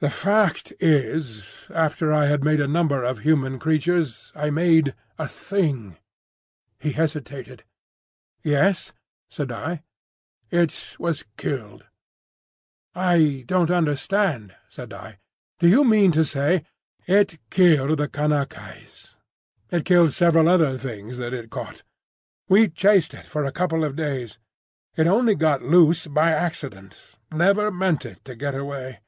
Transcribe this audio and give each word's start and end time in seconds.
"The 0.00 0.10
fact 0.10 0.72
is, 0.80 1.68
after 1.72 2.12
I 2.12 2.24
had 2.26 2.42
made 2.42 2.60
a 2.60 2.66
number 2.66 3.04
of 3.04 3.20
human 3.20 3.60
creatures 3.60 4.32
I 4.34 4.50
made 4.50 4.96
a 5.16 5.28
Thing—" 5.28 5.96
He 6.80 6.90
hesitated. 6.90 7.62
"Yes?" 8.42 8.92
said 9.30 9.52
I. 9.52 9.84
"It 10.50 10.96
was 10.98 11.24
killed." 11.36 11.86
"I 12.96 13.44
don't 13.46 13.70
understand," 13.70 14.56
said 14.68 14.92
I; 14.92 15.18
"do 15.60 15.68
you 15.68 15.84
mean 15.84 16.10
to 16.18 16.24
say—" 16.24 16.64
"It 17.06 17.38
killed 17.48 17.96
the 17.96 18.08
Kanaka—yes. 18.08 19.14
It 19.70 19.84
killed 19.84 20.10
several 20.10 20.48
other 20.48 20.76
things 20.76 21.16
that 21.18 21.32
it 21.32 21.48
caught. 21.48 21.84
We 22.48 22.66
chased 22.68 23.14
it 23.14 23.26
for 23.26 23.44
a 23.44 23.52
couple 23.52 23.84
of 23.84 23.94
days. 23.94 24.36
It 24.96 25.06
only 25.06 25.36
got 25.36 25.62
loose 25.62 26.08
by 26.08 26.32
accident—I 26.32 27.36
never 27.36 27.70
meant 27.70 28.04
it 28.04 28.24
to 28.24 28.34
get 28.34 28.56
away. 28.56 28.98